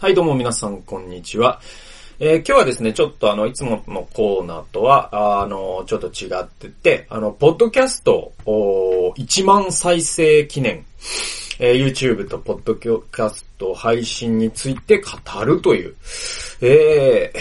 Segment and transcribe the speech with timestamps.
[0.00, 1.60] はい、どうも皆さん、こんにちは。
[2.20, 10.86] えー今日はですね、ちょっとあの、いつものコーナーとは、あの、ちょっと違ってて、あの、ポッドキャスト、お1万再生記念、
[11.58, 15.96] えー YouTube とポッドキャスト配信について語るという、
[16.60, 17.40] えー、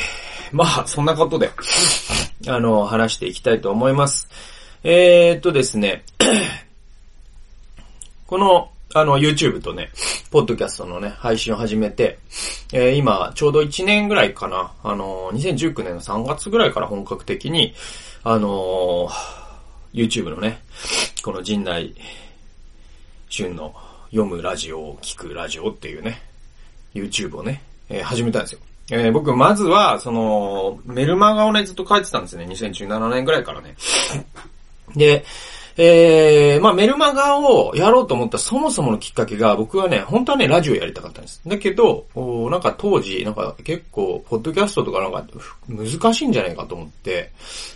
[0.52, 1.52] まあ、そんなことで、
[2.48, 4.28] あの、話していきたいと思います。
[4.84, 6.06] えーっとですね、
[8.26, 9.92] この、あの、YouTube とね、
[10.32, 12.20] ポッドキャストのね、配信を始めて、
[12.74, 17.74] えー今、ちょうど1年ぐらいかな、あの、2019年の3月ぐらいから本格的に、
[18.24, 19.38] あのー
[19.94, 20.62] YouTube のね、
[21.24, 21.96] この陣内
[23.30, 23.74] 俊の
[24.12, 26.22] 読むラジオを聞くラジオっていうね、
[26.94, 28.60] YouTube をね、えー始めたんですよ。
[28.92, 32.46] えー僕、まずは、その、メルマガをね、ずっと書いてたんですね。
[32.46, 33.76] 2017年ぐらいからね。
[34.96, 35.26] で、
[35.80, 41.40] えー、まあメルマガをやろうと思ったそもそものきっかけが、僕はね、本当はね、ラジオやりたかったんです。
[41.46, 45.24] だけど、おなんか当時、なんか結構、ポッドキャストとかなんか
[45.68, 47.32] 難しいんじゃないかと思って、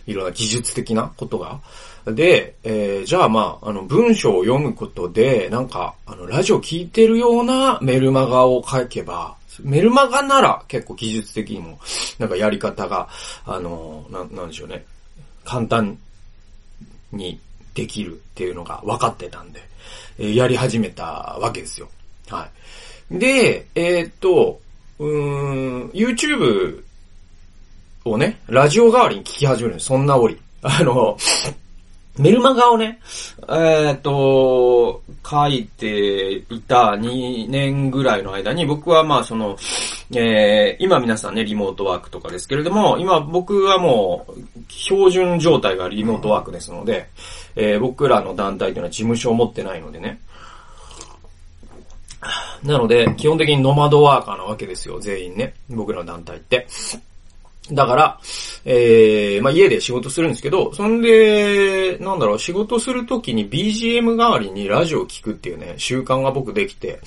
[0.08, 1.59] いろんな技術的なことが。
[2.05, 11.80] で、えー、じゃあまあ、あの、文章を読むことで、なんか、あの、ラジオ聞いてるようなメルマガを書けば、メルマガなら結構技術的にも、
[12.17, 13.09] なんかやり方が、
[13.45, 14.83] あの、な、なんでしょうね。
[15.45, 15.97] 簡単
[17.11, 17.39] に
[17.73, 19.61] できるっていうのが分かってたんで、
[20.19, 21.89] えーやり始めたわけですよ。
[22.30, 22.47] は
[23.11, 23.17] い。
[23.17, 24.59] で、えーっと、
[25.00, 26.83] うーん、YouTube
[28.05, 29.88] をね、ラジオ代わりに聞き始めるんです。
[29.88, 30.38] そんな折。
[30.61, 31.17] あの、
[32.17, 32.99] メルマガをね、
[33.47, 35.00] えーっと、
[35.31, 39.55] 書いていた2年ぐらいの間に、僕はまあその、
[40.13, 44.33] えー今皆さんね、リモートワークとかですけれども、今僕はもう、
[44.67, 47.07] 標準状態がリモートワークですので、
[47.55, 50.19] えー僕らの団体というのは事務所を持ってないのでね。
[52.63, 55.53] なので、基本的にノマドワーカーなわけですよ、全員ね。
[55.69, 56.67] 僕らの団体って。
[57.70, 58.20] だから、
[58.66, 67.00] えー、まあ家で仕事するんですけど、そんで、なんだろう、仕事するときに BGM 代わりにラジオを聞くっていうね、習慣が僕できて。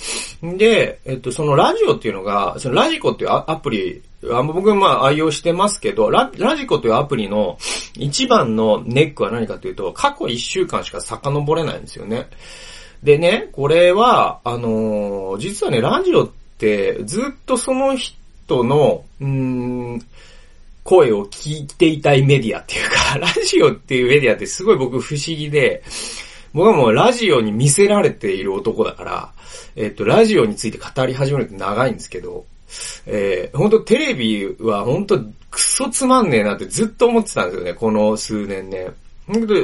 [0.43, 7.59] で、えっと、そのラジオっていうのが、そのラジコっていうアプリ、あ僕まあ愛用してますけど、ララジコというアプリの
[7.97, 12.29] 一番のネックは何かというと、過去1週間しか遡れないんですよね。
[13.03, 20.03] でね、これは、あのー実はね、ラジオってずっとその人の、うーん、
[20.85, 25.83] 声を聞いていたいメディアっていうか、 ラジオっていうメディアってすごい僕不思議で、
[26.53, 29.33] 僕はもうラジオに見せられている男だから、
[29.75, 32.45] えっと、ラジオについて語り始めるって長いんですけど、
[33.07, 35.19] えー、本当テレビは本当
[35.51, 38.89] クソつまんねえなってずっと思ってたんですよね、この数年ね。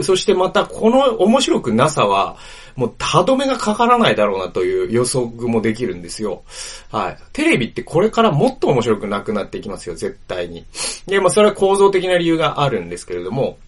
[0.03, 2.37] そしてまたこの面白くなさは、
[2.77, 6.43] もう歯止めがかからないだろうなという予測もできるんですよ。
[6.91, 7.19] はい。
[7.33, 10.65] テレビってこれからもっと面白くなくなっていきますよ、絶対に。
[11.07, 13.59] で、まあそれは構造的な理由があるんですけれども、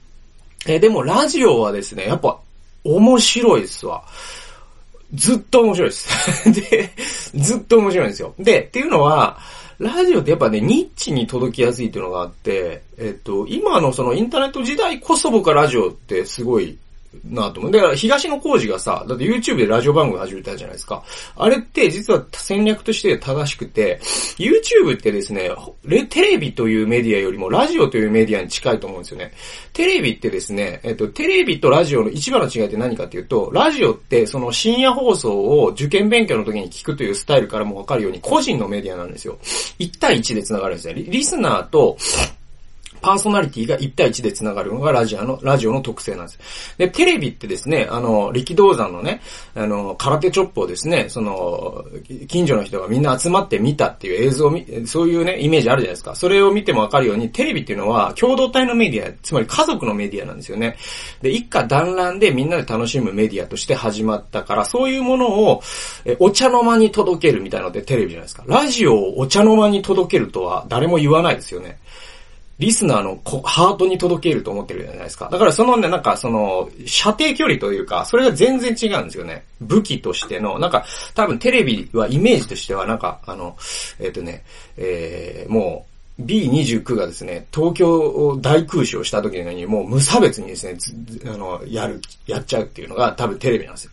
[0.66, 2.38] えでもラジオはですね、やっぱ
[2.84, 4.04] 面白いですわ。
[5.14, 6.52] ずっと面白いです。
[6.70, 6.90] で、
[7.34, 8.34] ずっと面白いんですよ。
[8.38, 9.38] で、っていうのは、
[9.78, 16.78] ラジオってやっぱね、ニッチに届きやすいっていうのがあって、えっと、今のそのインターネット時代こそ僕はラジオってすごい
[17.24, 17.72] なと思う。
[17.72, 21.02] だから東野幸治がさ、だって YouTube でラジオ番組始めたじゃないですか。
[21.36, 24.00] あれって実は戦略として正しくて、
[24.36, 25.50] YouTube ってですね、
[26.10, 29.32] テレビというメディアよりもラジオというメディアに近いと思うんですよね。
[29.72, 39.38] テレビってですね、えっと、テレビとラジオの一番の違いって何かっていうと、ラジオってその深夜放送を受験勉強の時に聞くというスタイルからもわかるように個人のメディアなんですよ。
[39.78, 40.94] 1対1で繋がるんですね。
[40.94, 41.96] リスナーと、
[43.02, 46.74] パーソナリティが1対1で繋がるのがラジオの、ラジオの特性なんです。
[46.78, 49.20] で、テレビってですね、あの、力道山のね、
[49.54, 51.84] あの、空手チョップをですね、その、
[52.28, 56.14] 近所の人がみんな集まって見たっていう映像を見、そういうね、イメージあるじゃないですか。
[56.14, 60.76] それを見てもわかるように、テレビっていうのは共同体のメディア、つまり家族のメディアなんですよね。
[61.20, 65.62] で、一家団らんでみんなで楽しむメディアとして始まったから、そういうものを、
[66.04, 68.44] えお茶の間に届けるみたいなのでテレビじゃないですか。
[68.46, 71.78] ラジオをお茶の間に届けるとは誰も言わないですよね。
[72.62, 75.28] リスナーのハートに届けると思ってるじゃないですか。
[75.28, 79.44] だからそのね、なんかその、射程距離というか、それが全然違うんですよね。
[79.60, 80.84] 武器としての、なんか、
[81.16, 83.56] 多分テレビはイメージとしては、なんか、あの、
[83.98, 84.44] えっ、とね、
[84.76, 85.86] えー、も
[86.18, 90.78] う、B29 がですね、東京を大空襲をした時のように、もう無差別にですね、
[91.26, 93.90] あの、やる、やっちゃうっていうのが多分テレビなんですよ。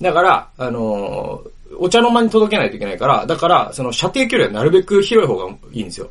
[0.00, 1.42] だから、あの、
[1.78, 6.10] お茶の間に届けないといけないから、だから、その射程距離はなるべく広い方がいいんですよ。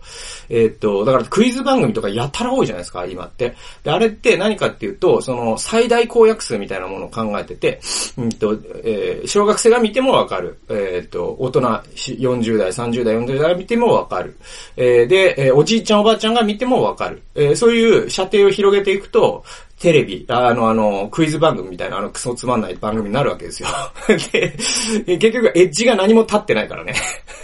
[0.50, 3.56] えー、っと、だからクイズ番組とかやたら多いじゃないですか、今って。
[3.84, 7.80] で、あれって何かっていうと、その最大公約数みたいなものを考えてて、
[8.18, 10.58] うんと、えー、小学生が見てもわかる。
[10.70, 14.36] えー、っと、大人40代、30代、40代が見てもわかる。
[14.76, 17.22] えー、で、えー、おじいちゃんおばあちゃんが見てもわかる。
[17.36, 19.44] えー、そういう射程を広げていくと、
[19.80, 23.70] テレビ、あの、あの、クイズ番組みたいな、あの、クソつまんない番組になるわけですよ。
[24.32, 26.94] で、結局、エッジが何も立ってないからね。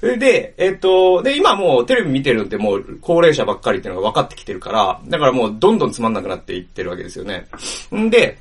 [0.00, 7.46] で、で、えっと、で、今もうテレビ見てるってもう高齢者ばっかりっていうのが分かってきてるから、だからもうどんどんつまんなくなっていってるわけですよね。
[7.94, 8.38] んで、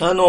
[0.00, 0.24] あの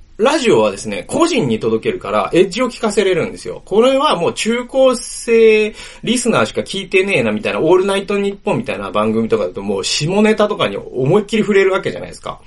[0.00, 3.62] ーラジオはですね、個人に届けるから、エッジを聞かせれるんですよ。
[3.64, 5.74] これはもう中高生
[6.04, 12.40] リスナーしか聞いてねえなみたいな、オールナイトニッポンみたいな番組とかだともう下ネタとかに思いっきり触れるわけじゃないですか。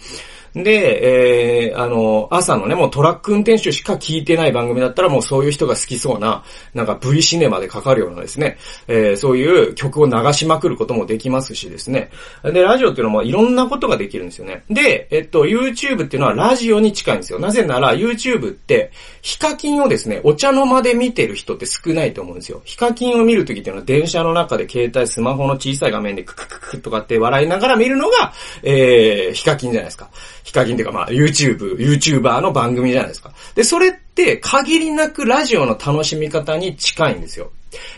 [0.54, 8.58] で、えー、あの、朝のね、もうトラック運転手しか聞いてない番組だったらもうそういう人が好きそうな、なんか V シネマでかかるようなですね、
[8.88, 12.10] えー、そういう曲を流しまくることもできますしですね。
[12.44, 14.64] で、ラジオっていうのもいろんなことができるんですよね。
[14.70, 17.40] で、えっと、YouTube っていうのはラジオに近いんですよ。
[17.40, 18.92] なぜなら YouTube って、
[19.22, 22.62] ヒカキンをですね、お茶の間で見てる人って少ないと思うんですよ。
[22.66, 28.34] ヒカキンを見るときっていうのは電車の中で携帯、スマホの小さい画面でクククククとかって笑いながら見るのが、
[28.64, 30.10] えー、ヒカキンじゃないですか。
[30.48, 33.34] ヒカキンっていうかまあ YouTube、YouTuber の番組じゃないですか。
[33.54, 33.94] で、それっ
[34.38, 37.52] 限りなくラジオの楽しみ方に近いんですよ。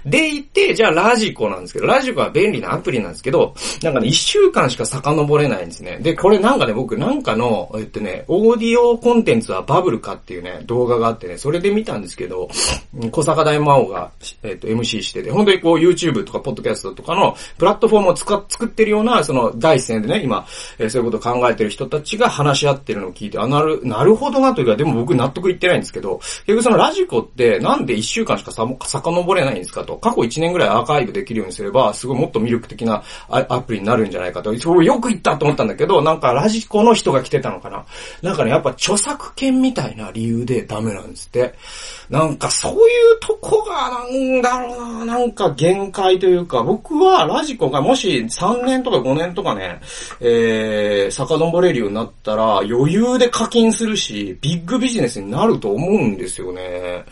[0.06, 6.00] でいて、じゃあラジコなんですけど、ラジコは便利なアプリなんですけど、なんかね、一週間しか遡れないんですね。
[6.01, 12.50] で、これなんかね、僕なんかの、えっとね、オーディオコンテンツはバブルかっていうね、動画があってね、それで見たんですけど、
[13.12, 14.12] 小坂大魔王が、
[14.44, 34.57] えっと、MC してて、本当にこう YouTube とかポッドキャストとかのプラットフォームを使っ、作ってるような、その第一線でね、今、えー、そういうことを考えてる人たちが話し合ってるのを聞いて、あ、なる、なるほどなというか、でも僕納得いってないんですけど、結局そのラジコってなんで1週間しかさ、遡れないんですかと、過去1年ぐらいアーカイブできるようにすれば、すごいもっと魅力的なアプリになるんじゃないかと。
[34.59, 37.85] そよく言ったと思ったんだけど、なんかラジコの人が来てたのかな。
[38.21, 41.56] なんかね、やっぱ著作権みたいな理由でダメなんですって。
[42.09, 49.79] なんかそういうとこが、なんだろうな、なんか限界というか、僕はラジコがもし3年とか5年とかね、
[50.19, 57.06] えー、遡れるようになったら余裕で課金するし、ビッグビジネスになると思うんですよね。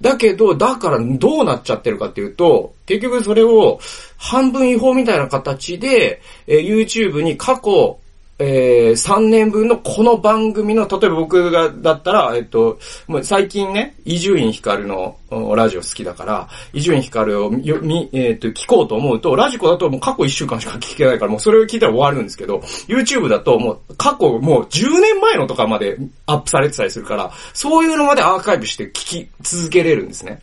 [0.00, 3.80] だけど、だからどうなっちゃってるかっていうと、結局それを
[4.16, 7.98] 半分違法みたいな形で、えー、YouTube に過去、
[8.38, 15.16] えー、3年分のこの番組の、例えば僕が、だったら、えっと、もう最近ね、伊集院光の
[15.54, 25.96] ラジオ好きだから、伊集院光をよみ、えっと、聞こうと思うと、ラジコだともう過去1週間しか聞けないから、もうそれを聞いたら終わるんですけど、YouTube だともう過去もう10年前のとかまで
[26.26, 30.42] アップされてたりするから、そういうのまでアーカイブして聞き続けれるんですね。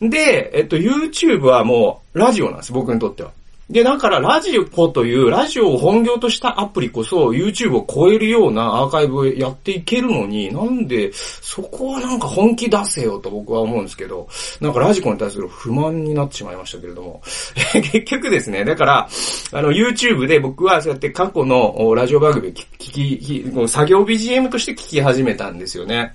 [0.00, 3.30] で、えっと、YouTube はもう、ラジオなんです、僕にとっては。
[3.72, 14.28] で、だからラジコというラジオを本業としたアプリこそ YouTube を超えるようなアーカイブをやっていけるのに、なんでそこはなんか本気出せよと僕は思うんですけど、
[14.60, 17.22] なんかラジコに対する不満になってしまいましたけれども。
[17.72, 19.08] 結局ですね、だから、
[19.52, 26.12] あの YouTube で僕はそうやって過去のラジオ番組聞き、聞き作業 BGM として聞き始めたんですよね。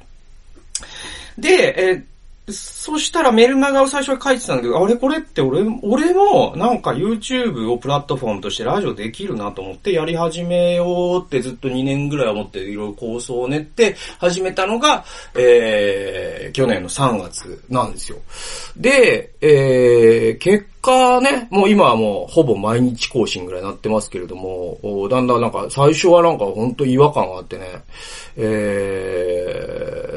[1.40, 2.17] で、えー
[2.50, 15.04] そしたらメルマガを最初に書いてたんだけど、あれこれって俺、俺もなんか YouTube をプラットフォームとしてラジオできるなと思ってやり始めようってずっと2年ぐらい思っていろいろ構想を練って始めたのが、
[15.36, 18.18] えー、去年の3月なんですよ。
[18.78, 24.78] で、えー、結果ね、もう今はもうほぼ毎日更新ぐらいになってますけれども、
[25.10, 27.66] だんだんなんか最初はなんかほんと違和感があってね、
[28.38, 29.58] え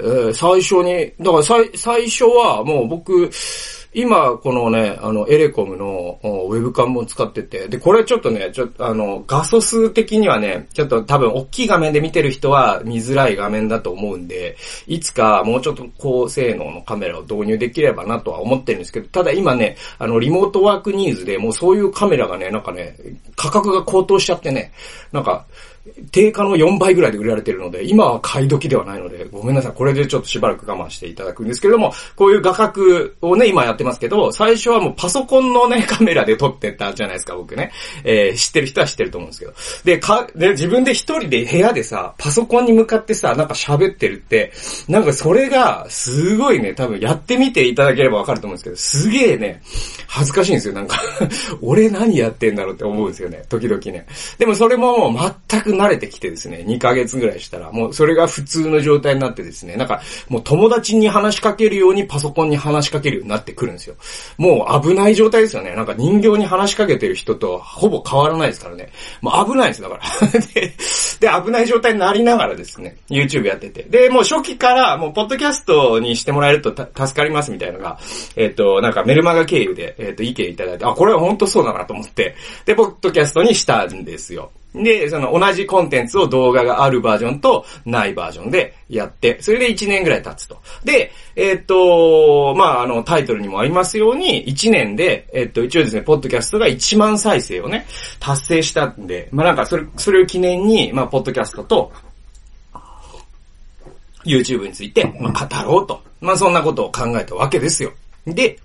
[0.04, 3.28] ー、最初に、だから最、最初はもう僕、
[3.92, 14.56] 今、このね、あの、エレコムのウェブカムも使ってて、で、これちょっとね、ちょっとあの、画素数的にはね、ちょっと多分大きい画面で見てる人は見づらい画面だと思うんで、
[14.86, 22.96] いつかもうちょっと高性能のカメラを導入できればなとは思ってるんですけど、ただ今ね、あの、リモートワークニーズでもうそういうカメラがね、なんかね、
[23.34, 24.70] 価格が高騰しちゃってね、
[25.10, 25.46] なんか、
[26.12, 29.72] 定価の4倍ぐらいで売られてるので、今は買い時ではないので、ごめんなさい。
[29.72, 37.72] これでちょっとしばらく我慢していただくんですけれども、こういう画角をね、今やってますけど、最初はもうパソコンのね、カメラで撮ってたじゃないですか、僕ね。
[38.04, 39.52] えー、知ってる人は知ってると思うんですけど。
[39.84, 44.52] で、か、で、自分で一人で部屋でさ、パソコンに向かってさ、なんか喋ってるって、
[44.88, 49.62] なんかそれが、すごいね、多分やってみていただければわかると思うんですけど、すげえね、
[50.06, 51.00] 恥ずかしいんですよ、なんか
[51.62, 54.06] 俺何やってんだろうって思うんですよね、時々ね。
[54.38, 55.14] でもそれも
[55.48, 63.96] 全く慣れてきてですね、2ヶ月ぐらいしたら、もうそれが普通の状態になってですね、なんか、もう友達に話しかけるようにパソコンに話しかけるようになってくるんですよ。
[64.36, 65.74] もう危ない状態ですよね。
[65.74, 68.90] なんか人形に話しかけてる人とほぼ変わらないですからね。
[69.22, 70.74] もう危ないです、だから で。
[71.20, 73.82] で、危ない状態になりながらですね、YouTube やってて。
[73.84, 77.98] で、もう初期から、もうポッドキャストにしてもらえると助かりますみたいなのが、
[78.36, 82.34] えっ、と、なんかメルマガ経由で、えっ、と、意見いただいて、あ、これは本当そうだなと思って、
[82.64, 84.50] で、ポッドキャストにしたんですよ。
[84.74, 90.60] で、その同じコンテンツを動画があるバージョンとないバージョンでやって、それで1年ぐらい経つと。
[90.84, 97.86] で、えっ、と、まあ、あの、タイトルにもありますように、1年で、えっ、と、一応ですね、ポッドキャストが1万再生をね、
[98.20, 101.92] 達成したんで、まあ、なんか、それ、それを記念に、まあ、ポッドキャストと、
[104.24, 106.02] YouTube について、まあ、語ろうと。
[106.20, 107.92] まあ、そんなことを考えたわけですよ。
[108.26, 108.58] で、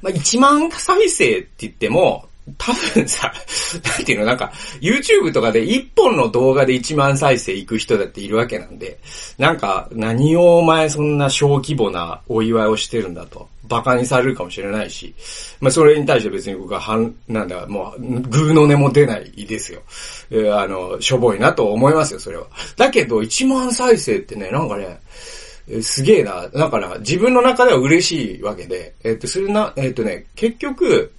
[0.00, 2.26] まあ、1万再生って言っても、
[2.58, 3.32] 多分さ、
[3.84, 8.98] なんていうの、なんか、YouTube とかで1本の動画で1万再生いく人だっているわけなんで、
[9.38, 15.14] なんか、何をお前そんな小規模なお祝いをしてるんだと、馬鹿にされるかもしれないし、
[15.60, 19.80] まあそれに対して別に僕は、はん、なんだ、もう、グーの音も出ないですよ。
[20.30, 22.46] えー、あの、しょぼいなと思いますよ、それは。
[22.76, 25.00] だけど、1万再生ってね、なんかね、
[25.80, 26.48] すげえな。
[26.48, 31.12] だから、自分の中では嬉しいわけで、えっと、それな、えっとね、結局、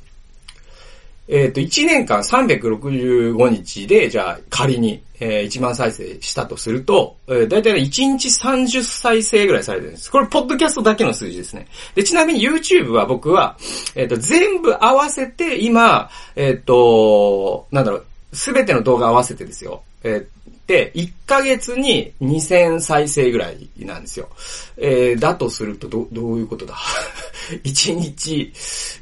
[1.28, 10.12] えっ、ー、と、1年間365日で、じゃあ仮に、えー、1万再生したとすると、えー、だいたい1日30再生ぐらいされてるんです。
[10.12, 11.68] これ、ポッドキャストだけの数字ですね。
[11.96, 13.58] で、ちなみに YouTube は僕は、
[13.96, 19.82] えっ、ー、と、全部合わせて、今、えっ、ー、と、なんだろう、すべての動画合わせてですよ。
[20.04, 20.33] えー、
[20.68, 24.30] 1ヶ月に2000再生ぐらいなんですよ。
[24.78, 26.76] えー、だとすると、ど、どういうことだ
[27.64, 28.52] ?1 日、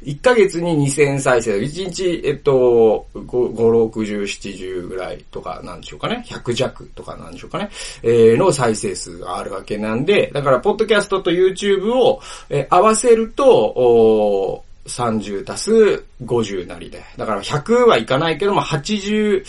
[0.04, 3.54] 1ヶ月に2000再生、1日、えっと、5、
[3.92, 6.24] 60、70ぐらいとかなんでしょうかね。
[6.26, 7.70] 100弱とかなんでしょうかね。
[8.02, 17.04] えー、の再生数があるわけなんで、だから、ポッドキャストと YouTube を、えー、合わせると、お30足す50なりで。
[17.16, 19.44] だから100はいかないけども、80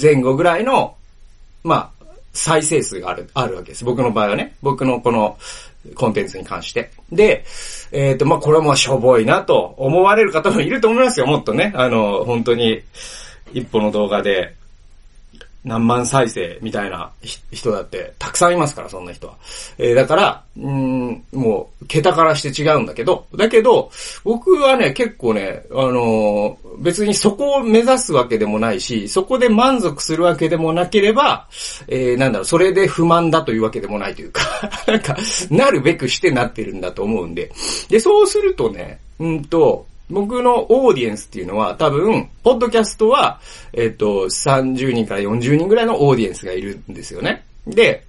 [0.00, 0.94] 前後ぐらいの
[1.66, 3.84] まあ、再生数がある、あるわけです。
[3.84, 4.54] 僕の場合はね。
[4.62, 5.36] 僕のこの
[5.94, 6.90] コンテンツに関して。
[7.10, 7.44] で、
[7.90, 11.72] えっ、ー、と、まあ、これはもしょぼいなと思われる方もいると思いますよ、もっとね。
[11.74, 12.82] あの、本当に、
[13.52, 14.54] 一歩の動画で、
[15.66, 17.10] 何万再生みたいな
[17.50, 19.34] 人だってたくさんいますから、そんな人は。
[19.78, 23.90] えー、だから、うん、もう、桁からして違うんだけど、だけど、
[24.22, 31.48] 僕はね、結構ね、あのー、別にそこを目指すわけでもないし、そこで満足するわけでもなければ、
[31.88, 34.42] えー、なんだろう、それで不満だというわけでもないというか
[34.86, 35.16] なんか、
[35.50, 37.50] なるべくしてなってるんだと思うんで。
[37.88, 43.40] で、そうするとね、うんと、僕のオーディエンスっていうのは多分、ポッドキャストは、
[43.72, 47.44] えっ、と、30人から40人ぐらいのオーディエンスがいるんですよね。
[47.66, 48.04] で、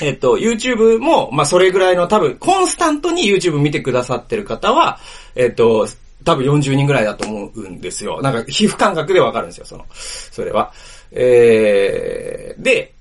[0.00, 5.00] えっ、と、YouTube も、まあ、それぐらいの多分、コンスタントに YouTube 見てくださってる方は、
[5.34, 5.88] えっ、と、
[6.24, 8.20] 多分40人ぐらいだと思うんですよ。
[8.22, 10.72] なんか、皮膚感覚でわかるんですよ、その、それは。
[11.10, 12.92] えー、で、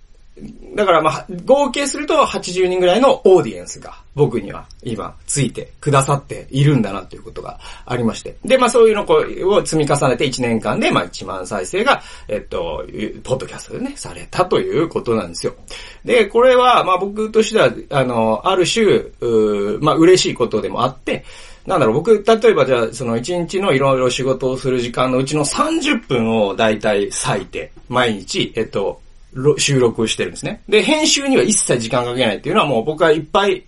[0.75, 8.35] だからまあ、合計すると80人ぐらいのオーディエンスが僕には今ついてくださっているんだなということがありまして。
[8.45, 12.85] で、まあそういうのを積み重ねて1年間でまあ1万再生が、えっと、
[13.23, 15.55] ポッドキャストでね、されたということなんですよ。
[16.05, 18.85] で、これはまあ僕としては、あの、ある種、
[19.79, 21.25] まあ嬉しいことでもあって、
[21.65, 29.01] なんだろう、僕、例えばじゃあ、その1日のいろいろ仕事をする時間のうちの30分をだいたい割いて、毎日、えっと、
[29.57, 30.63] 収録してるんですね。
[30.67, 33.63] で、編集には一切時間かけないっていうのはもう僕はいっぱい、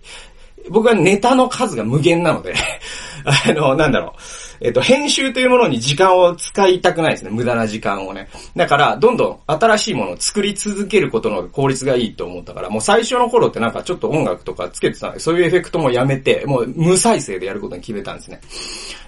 [0.68, 2.54] 僕はネタの数が無限なので
[3.24, 4.49] あの、なんだろう。
[4.60, 7.30] えっと、編集というものに時間を使いたくないですね。
[7.30, 8.28] 無駄な時間をね。
[8.54, 18.40] だから、どんどん新しいものを作り続けることの効率がいいと思ったから、もう最初の頃ってなんかちょっと音楽とかつけてたんで、そういうエフェクトもやめて、もう無再生でやることに決めたんですね。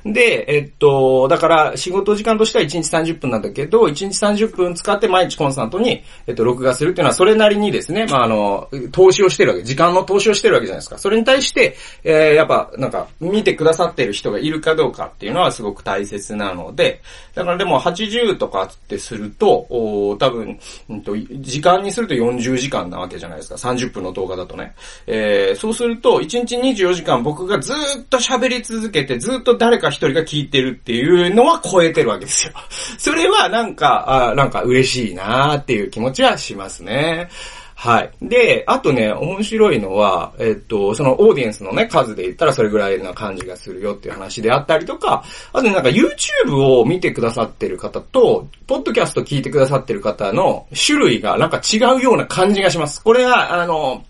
[0.05, 10.99] で、えっと、だから仕事時間としては1日30分なんだけど、1日30分使って毎日コンスタントに、えっと、録画するっていうのはそれなりにですね、まあ、あの、投資をしてるわけ、時間の投資をしてるわけじゃないですか。
[10.99, 17.01] それに対して、えー、やっぱ、なんか、見てくださってる人がいるかどうかっていうのははすごく大切なので、
[17.35, 20.59] だからでも80とかってすると、お多分、
[20.89, 23.55] うんと、時間にすると40時間なわけじゃないですか。
[23.57, 24.75] 30分の動画だとね。
[25.07, 32.53] えー、そうすると、1日24時間僕がずっと喋り続けて、ずっと誰か一人が聞いてるっていうのは超えてるわけですよ。
[32.99, 37.29] それはなんか、あなんか嬉しいなーっていう気持ちはしますね。
[37.75, 38.11] はい。
[38.23, 53.03] で、あとね、面白いのは、えっと、そのオーディエンスのね、数で言ったらそれぐらいな感じがするよっていう話であったりとか、あとね、なんか YouTube を見てくださってる方と、ポッドキャスト聞いてくださってる方の種類がなんか違うような感じがします。
[53.03, 54.05] これは、あの、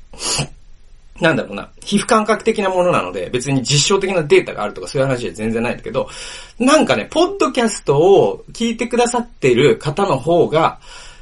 [1.20, 6.08] なんだろうな、皮膚感覚的なものなので、別に実証的なデータがあるとかそういう話は全然ないんだけど、
[6.58, 10.80] なんかね、ポッドキャストを聞いてくださってる方の方が、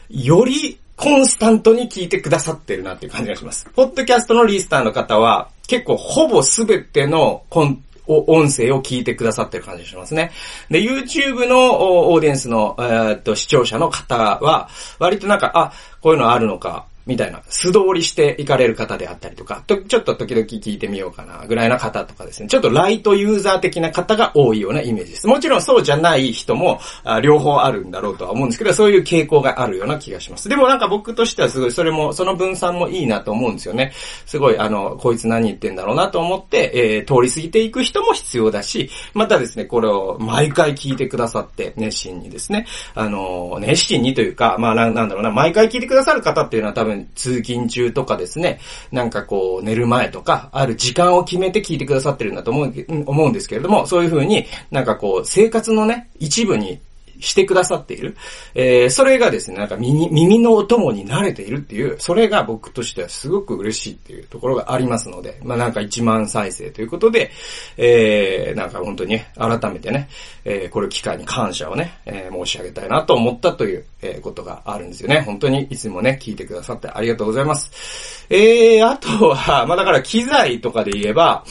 [0.08, 3.66] よりコンスタントに聞いてくださってるなっていう感じがします。
[3.74, 10.30] ポッドキャストのリスターの方は、結構ほぼすべてのコン音声を聞いてくださってる感じがしますね。
[10.68, 25.26] で、YouTube のオーディエンスの、えー、っと、視聴者の方は、割となんか、あ、こういうのあるのか、みたいな、素通りして行かれる方であったりとか、とちょっと時々聞いてみようかな、ぐらいな方とかですね、ちょっとライトユーザー的な方が多いようなイメージです。
[25.26, 30.48] もちろんそうじゃない人も、あ両方あるんだろうとは思うんですけど、そういう傾向があるような気がします。
[30.48, 33.92] でもなんか僕としてはすごい、それも、その分散もいいなと思うんですよね。
[34.24, 48.60] すごい、あの、こいつ何言ってんだろうなと思って、えー、通り過ぎていく人も必要だし、またですね、これを毎回聞いてくださって、熱心にですね、あの、熱心にというか、まあなんだろうな、毎回聞いてくださる方っていうのは多分通勤中とかですね、
[48.92, 52.74] なんかこう、寝る前とか、ある時間を決めて聞いてくださってるんだと思う、
[53.06, 56.80] 思うんですけれども、そういうふうになんかこう、生活のね、一部に
[57.20, 58.16] してくださっている。
[58.54, 67.30] えー、それがですね、なんか耳、耳のお供に慣れているっていう、それが僕としてはすごく嬉しいっていうところがありますので、まあなんか1万再生ということで、
[67.76, 70.08] えー、なんか本当に、改めてね、
[70.44, 75.20] えー、これ機会に感謝をね、えー、申し上げたいなと思ったという、えー、ことがあるんですよね。
[75.20, 78.26] 本当にいつもね、聞いてくださってありがとうございます。
[78.30, 81.44] えー、あとは、まあだから機材とかで言えば、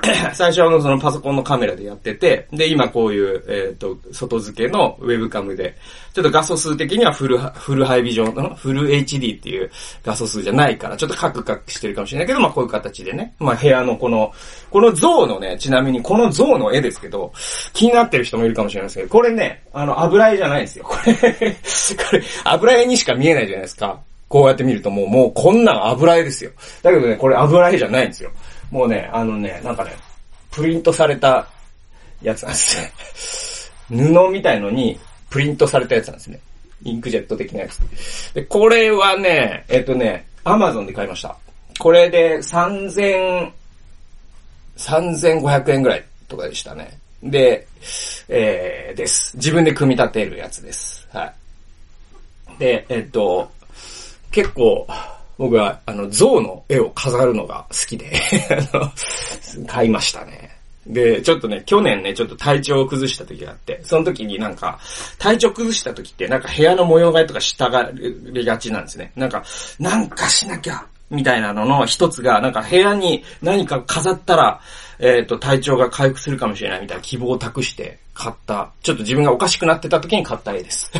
[0.32, 5.76] 最初はそのパソコンのカメラでやってて、で、今こういう、えっ、ー、と、外付けのウェブカムで、
[6.14, 9.70] ちょっと画素数的にはフル、フルハイビジョンの、フル HD っていう
[10.04, 14.32] 画素数じゃないから、ちょっとカクカクしてるかもしれないけど、まあこういう形でね、まあ部屋のこの、
[14.70, 17.32] この像のね、ちなみにこの像の絵ですけど、
[17.72, 20.84] 気になってる人もいるかもしれないですけど、これね、あの、油絵じゃないんですよ。
[20.88, 24.00] これ これ、油絵にしか見えないじゃないですか。
[24.28, 26.52] こうやって見るともう、もうこんなん油絵ですよ。
[26.82, 28.30] だけどね、これ油絵じゃないんですよ。
[28.70, 29.92] もうね、あのね、なんかね、
[30.50, 31.46] プリントされた
[32.22, 32.92] やつなんですね。
[33.90, 34.98] 布みたいのに
[35.28, 36.40] プリントされたやつなんですね。
[36.82, 37.78] インクジェット的なやつ。
[38.34, 41.36] で、これはね、えっとね、アマゾンで買いました。
[41.78, 43.50] これで3000、
[44.76, 46.98] 3500円ぐらいとかでしたね。
[47.22, 47.66] で、
[48.28, 49.36] えー、です。
[49.36, 51.06] 自分で組み立てるやつです。
[51.12, 52.58] はい。
[52.58, 53.50] で、えっと、
[54.30, 54.86] 結構、
[55.40, 58.12] 僕は、あの、像の絵を飾るのが好きで
[59.66, 60.54] 買いましたね。
[60.86, 64.78] で、ちょっとね、去年ね、ちょっと体調を崩した時があって、その時になんか、
[65.18, 69.12] 体調崩した時ってなんか部屋の模様替えとかしたがりがちなんですね。
[69.16, 69.42] なんか、
[69.78, 74.60] なんかしなきゃ、みたいなのの一つが、なんか部屋に何か飾ったら、
[75.00, 80.90] えっ、ー、と、体調が回復するかもしれないみたいな希望を託して買った、ちょっと自分がおかしくなってた時に買った絵です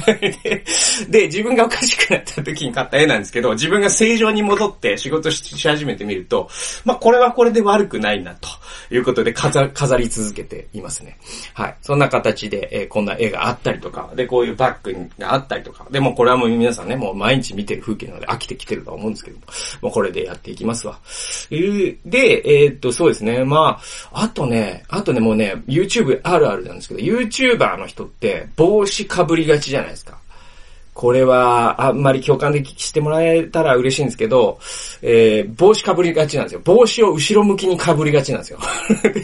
[1.10, 1.26] で。
[1.26, 6.48] 自分がおかしくなった時に買った絵なんですけど、自分が正常に戻って仕事し始めてみると、
[6.84, 8.48] まあ、これはこれで悪くないな、と
[8.90, 11.18] いうことで飾り続けていますね。
[11.52, 11.76] はい。
[11.82, 19.42] そんな形で、えー、こんな絵があったりとか、で、こういうバッグがあったりとか、でもこれはもう皆さんね、もう毎日見てる風景なので飽きてきてると思うんですけども、
[19.82, 20.98] もうこれでやっていきますわ。
[21.50, 23.44] で、えー、っと、そうですね。
[23.44, 30.18] まあ、あとね、あとね、もうね、YouTube あるあるなんですけど、YouTuber の人って帽子かぶりがちじゃないですか。
[31.00, 34.58] これは、あんまり共感できしてもらえたら嬉しいんですけど、
[35.00, 36.60] えー、帽子かぶりがちなんですよ。
[36.62, 38.58] 帽子を後ろ向きにかぶりがちなんですよ。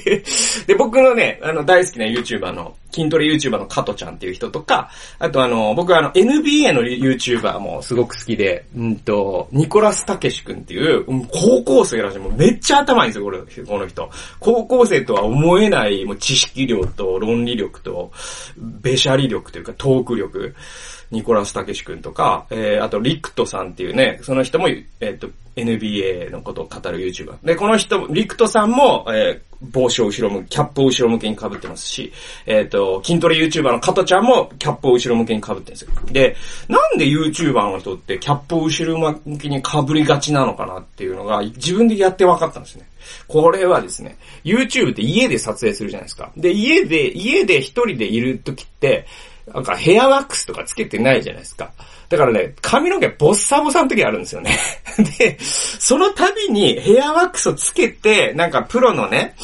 [0.67, 14.09] で、僕のね、あの、大好きな YouTuber の、筋トレ YouTuber の加トちゃんっていう人とか、あとあの、僕はあの、NBA の YouTuber もすごく好きで、うんと、ニコラス・タケシ君っていう、高校生らしい、もうめっちゃ頭いいんですよ、これ、この人。
[14.41, 18.11] 高校生とは思えない、もう知識量と論理力と、
[18.57, 20.55] べしゃり力というか、トーク力。
[21.11, 27.39] ニコラス・タケシ君とか、えー、あと、リクトさんっていうね、その人も、えっ、ー、と、NBA のことを語る YouTuber。
[27.45, 32.13] で、この人、リクトさんも、えー、帽子を後ろ向き、キャップを後ろ向きに被ってますし、
[32.45, 35.91] えっ、ー、と、筋トレ YouTuber の加トちゃんもキャップを後ろ向きに被ってるんですよ。
[36.13, 36.37] で、
[36.69, 42.87] なんで YouTuber の人ってキャップを後ろ向きに被りがちなのかなっていうのが、自分でやって分かったんですね。
[43.29, 46.33] これはですね、YouTube って家で撮影するじゃないですか。
[46.37, 49.07] で、家で、家で一人でいる時って、
[49.53, 51.71] なんかヘアワックスとかつけてないじゃないですか。
[52.09, 54.57] だからね、髪の毛ボッサボサの時あるんですよね。
[55.19, 59.35] で、その度にヘアワックスをつけて、なんかプロのね、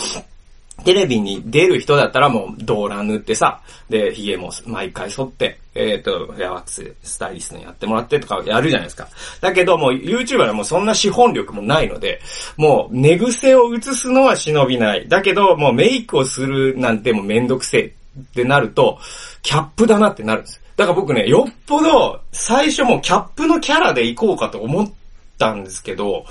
[0.84, 9.08] テレビに出る人だったらもう動乱塗ってさ、で、髭も毎回剃って、えっ、ー、と、ヘアワックス、スタイリストにやってもらってとかやるじゃないですか。
[9.40, 12.20] だけどもう YouTuber はもうそんな資本力もないので、
[12.56, 15.08] もう寝癖を映すのは忍びない。
[15.08, 18.98] だけどもうメイクをするなんてもうめんどくせえってなると、
[19.42, 20.62] キャップだなってなるんです。
[20.76, 24.92] だから僕ね、よっぽど最初もキャップのキャラで行こうかと思っ
[25.38, 26.24] たんですけど、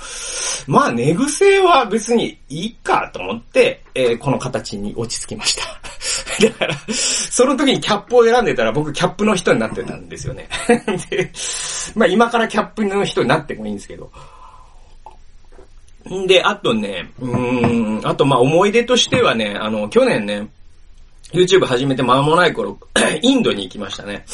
[0.66, 5.62] まあ寝癖は別にいいかと思って、えー、この形に落ち着きました。
[6.48, 10.48] だから、その時にキャップを選んでたら僕キャップの人になってたんですよね。
[11.10, 11.30] で、
[11.94, 14.10] まあ今からキャップの人になってもいいんですけど。
[16.10, 20.48] んで、あとね、うん、あとまあ思い出としてはね、あの、去年ね、
[21.30, 22.78] YouTube 始めて間もない頃、
[23.22, 24.24] インドに行きましたね。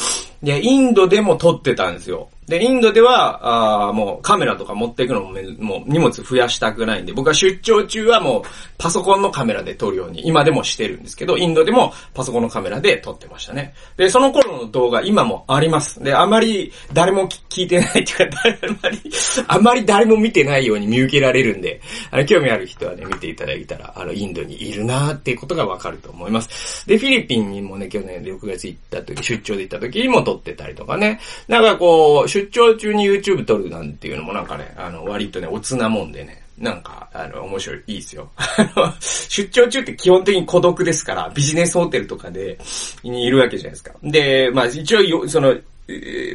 [0.41, 2.29] で、インドでも撮ってたんですよ。
[2.49, 8.41] で、インドでは、ああもうカメラとか持っていくのももう荷物増やしたくないんで、僕は出張中はもう
[8.79, 13.75] パソコンのカメラで撮るように、今でもしてるんですけど、インドでもパソコンのカメラで撮ってましたね。
[13.97, 16.03] で、その頃の動画今もあります。
[16.03, 19.11] で、あまり誰も聞いてないっていうか、あまり、
[19.47, 26.87] あまり誰も見てないように見受けられるんで、あの、興味ある人はね、見ていただいたら、あの、インドにいるなーっていうことがわかると思います。
[26.87, 31.19] で、フィリピンにもね、去年6月行った時、出張で行った時にも撮ってたりとかね。
[31.47, 38.29] なんかこう、出張中に YouTube 撮るなんていうのもなんかね、あの、割とね、おつなもんでね、なんか、あの、面白い、いいですよ。
[38.35, 42.57] あの、出張中って基本的に孤独ですから、ビジネスホテルとかで、
[43.03, 43.93] にいるわけじゃないですか。
[44.03, 45.55] で、まあ一応、その、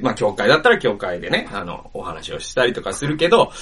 [0.03, 3.53] まあ、教会だったら教会でね、あの、お話をしたりとかするけど、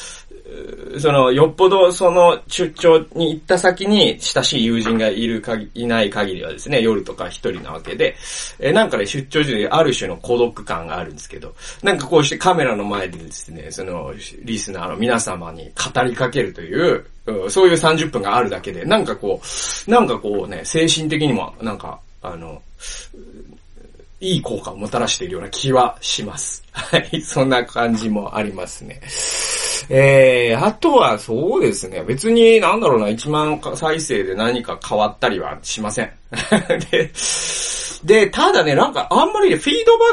[0.98, 8.14] その、よっぽどその出張に行った先に親しい友人がいるかいない限りはですね、夜とか一人なわけで、
[8.58, 14.12] えなんかね、出張時である種の孤独感があるんですけど、なんかこうしてカメラの前でですね、その、
[14.42, 17.04] リスナーの皆様に語りかけるという、
[17.48, 19.40] そういう30分があるだけで、なんかこ
[19.86, 22.60] う、なんかこうね、精神的にも、なんか、あの、
[24.20, 26.62] いい効果をもたらしているような気はします。
[26.70, 27.20] はい。
[27.22, 29.00] そんな感じもありますね。
[29.88, 32.02] えー、あとはそうですね。
[32.02, 36.10] 別になんだろうな、1万再生で何か変わったりはしません。
[36.90, 37.10] で、
[38.04, 40.04] で、ただね、なんかあんまりフィードバ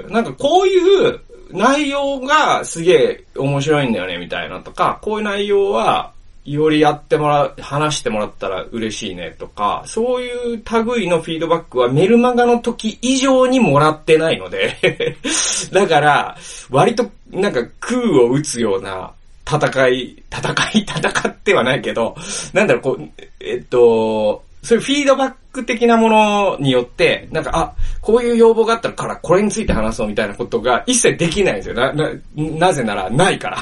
[0.00, 1.20] ック、なんかこういう
[1.52, 6.12] 内容がすげえ面白いんだよね、みたいなとか、こういう内容は
[6.46, 15.16] よりやってもらう、話してもらったら嬉しいねとか、そういう類のフィードバックはメルマガの時以上にもらってないので
[15.72, 16.36] だから、
[16.70, 19.12] 割となんか空を打つような
[19.48, 22.16] 戦い、戦い、 戦ってはないけど、
[22.52, 23.08] なんだろう、こう、
[23.40, 31.76] えっと、そういうフィードバック的なものによって、なんか、あ、こういう要望があったからこれについて話そうみたいなことが一切できないんですよ。
[31.76, 33.58] な、な、なぜならないから。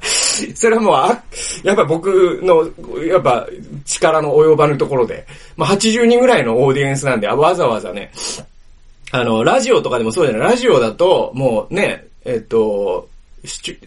[0.54, 1.22] それはもう、あ、
[1.62, 2.66] やっぱ僕の、
[3.04, 3.46] やっぱ
[3.84, 5.26] 力の及ばぬところで、
[5.58, 8.10] まあ80人ぐらいのオーディエンスなんで、わざわざね、
[9.10, 10.50] あの、ラジオとかでもそうじゃない。
[10.52, 13.08] ラジオだと、もうね、えっと、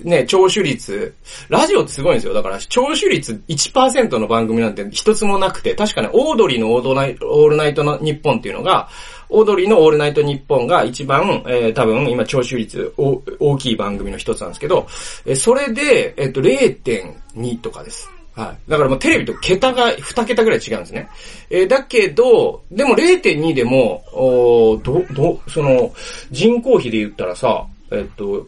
[0.04, 1.16] ね、聴取率、
[1.50, 2.34] ラジオってすごいんですよ。
[2.34, 8.90] だから、聴取率1%の番組なんて一つもなくて、確かね、オードリーのオールナイトの日本っていうのが、
[9.30, 14.88] オードリーのオールナイト日本が一番、えー、多分今聴取率大きい番組の一つなんですけど、
[15.26, 18.10] えー、それで、えっ、ー、と、0.2とかです。
[18.36, 18.70] はい。
[18.70, 21.10] だからもうテレビと桁が2桁ぐらい違うんですね。
[21.50, 25.92] えー、だけど、でも0.2でも、おど、ど、その、
[26.30, 28.48] 人口比で言ったらさ、えっと、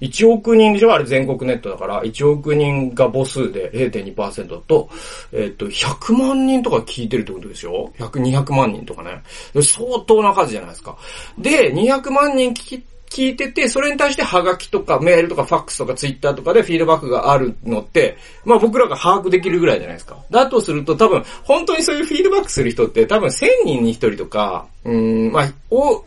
[0.00, 4.88] 1億人でしょあれ全国ネットだから、1億人が母数で0.2%と、
[5.32, 9.22] えっ、と、100万人とか聞いてるってことですよ ?100、200万人とかね。
[9.62, 10.96] 相当な数じゃないですか。
[11.38, 20.18] で、200万人聞き聞いてて、それに対してハガキとかメールとかファックスとかツイッターとかでフィードバックがあるのって、まあ僕らが把握できるぐらいじゃないですか。
[20.30, 26.04] だとすると多分、本当にそういうフィードバックする人って多分1000人に1人とか、うん、まあ、お、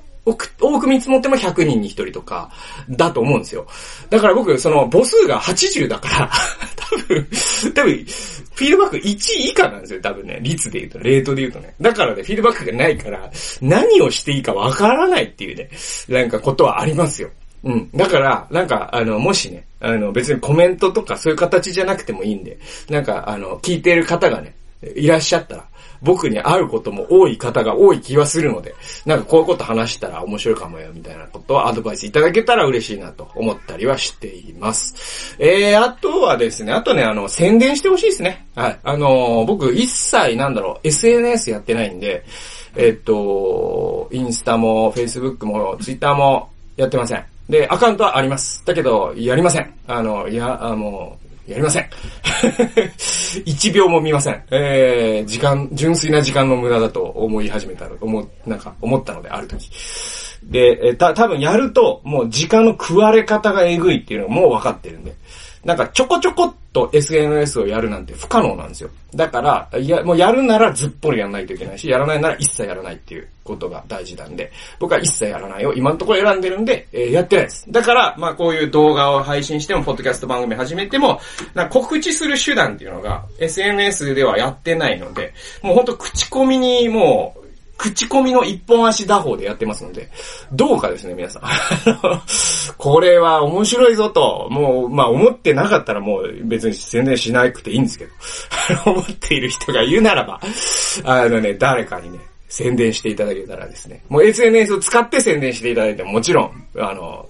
[0.60, 2.52] 多く見積もっても100人に1人とか、
[2.90, 3.68] だと思うんですよ。
[4.10, 6.32] だから僕、その母数が80だから
[6.76, 7.28] 多分、
[7.74, 8.06] 多分、
[8.60, 9.02] フィードバック1
[9.38, 10.40] 以下なんですよ、多分ね。
[10.42, 11.74] 率で言うと、レートで言うとね。
[11.80, 15.70] だからね、フィードバックがないから、何をしていいかわからないっていうね、
[16.08, 17.30] なんかことはありますよ。
[17.64, 17.90] うん。
[17.96, 22.58] だから、なんか、あの、もしね、あの、別にコメントとかそういう形じゃなくてもいいんで、
[22.90, 24.54] なんか、あの、聞いてる方がね、
[24.96, 25.66] いらっしゃったら、
[26.02, 35.36] 僕に会うことも多い方が多い気はするので、なんかこういうこと話したら面白いかもよ、みたいなことをアドバイスいただけたら嬉しいなと思ったりはしています。
[35.40, 38.48] えー、あとはですね、あとね、あの、宣伝してほしいですね。
[38.56, 38.80] はい。
[38.84, 42.24] あのー、僕一切なんだろう、SNS やってないんで、
[42.76, 47.26] えっと、インスタも、フェイスブックも、ツイッターもやってません。
[47.50, 48.64] で、アカウントはあります。
[48.66, 49.74] だけど、やりません。
[49.88, 51.18] あの、いや、あの、
[51.50, 51.90] やりません。
[53.44, 54.44] 一秒も見ません。
[54.52, 59.68] えー、時間、純粋な時間の無駄だと思い始めたの、思、なんか思ったので、ある時。
[60.44, 65.16] で、えた、多分やると、もう時間の食われ方がえぐいっていうのはもう分かってるんで。
[65.64, 68.90] なんかちょこちょこっと SNS をやるなんて不可能なんですよ。
[69.14, 77.66] だから、いや、もうやるならずっぽりやらないといけないし、やらないなら一切やらないっていうことが大事なんで、僕は一切やらないを今のところ選んでるんで、えー、やってないです。
[77.70, 81.20] だから、まあこういう動画を配信しても、ポッドキャスト番組始めても、
[81.56, 87.49] な告知する手段っていうのが SNS ではやってないので、もうほんと口コミにもう、
[87.80, 90.12] 口コミの一本足打法でやってますので、
[90.52, 91.44] どうかですね、皆さん。
[92.78, 98.12] これは面白いぞと、もう、まあ思ってなかったらもう別に宣伝しなくていいんですけど、
[98.92, 100.42] 思っている人が言うならば、
[101.06, 107.30] あのね、誰かにね、宣伝していただけたらですね、もう SNS を使って宣伝していただいてももちろん、あの、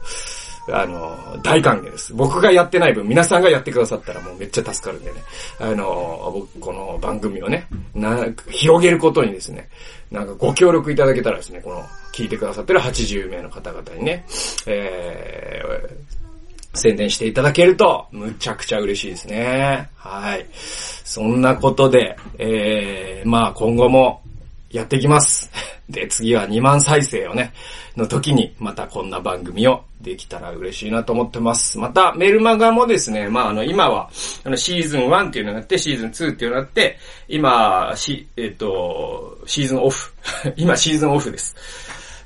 [0.71, 2.13] あの、大歓迎です。
[2.13, 5.21] 僕がやってない分、皆さんがやってくださったらもうめっちゃ助かるんでね。
[5.59, 9.69] あの、僕、この番組をね、な、広げることにですね、
[10.11, 14.25] なんかご協力いただけたらですね、この、聞いてくださってる80名の方々にね、
[14.65, 19.89] えー、宣伝していただけると、むちゃくちゃ嬉しいですね。
[19.95, 20.45] はい。
[20.53, 24.21] そんなことで、えー、まあ今後も
[24.71, 25.49] やっていきます。
[25.89, 27.53] で、次は2万再生をね、
[27.97, 31.77] の時に、またこんな番組をできたら嬉しいなと思ってます。
[31.79, 34.09] また、メルマガもですね、まあ、あの、今は、
[34.43, 40.13] あの、シーズン1っていうのがあって、シーズン2っていうのがあって、今、し、えっ、と、シーズンオフ。
[40.55, 41.55] 今、シーズンオフです。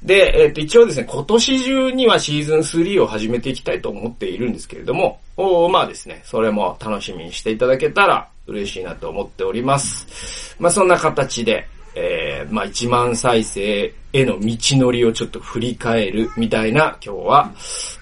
[0.03, 10.55] で、えっ、と、一応ですね、今年中にはシーズン3を始めていきたいと思っているんですけれども、おまあですね、それも楽しみにしていただけたら嬉しいなと思っております。
[10.59, 17.51] まあ、そんな形で、えー、まあ、1万再生への道のりをちょっと振り返るみたいな今日は、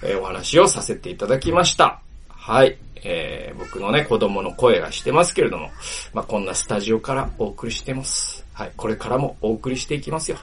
[0.03, 2.01] えー、お話をさせていただきました。
[2.29, 2.77] はい。
[3.03, 5.69] えー、僕のね、子供の声がしてますけれども、
[6.13, 8.45] まあ、こんなスタジオからお送りしてます。
[8.53, 8.71] はい。
[8.75, 10.37] これからもお送りしていきますよ。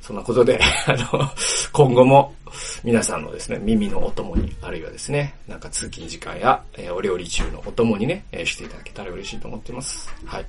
[0.00, 1.30] そんなことで、 あの、
[1.72, 2.34] 今後も
[2.82, 10.12] 皆さんのですね、耳のお供に、あるいはですね、なんか通勤時間や、えー、お料理中のお供にね、えー、していただけたら嬉しいと思ってます。
[10.24, 10.46] はい。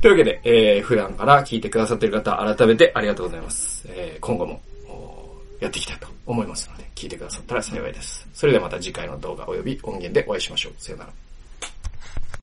[0.00, 3.86] というわけで、えー、普段から聞いてくださっている方、改めてありがとうございます。
[3.88, 4.60] えー、今後も、
[5.60, 8.28] やっていきたいと思いますので、聞いてくださったら幸いです。
[8.34, 10.72] それではまた次回の動画及び音源でお会いしましょう。
[10.78, 11.23] さよなら。